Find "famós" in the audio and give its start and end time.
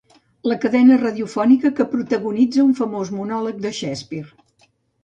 2.81-3.13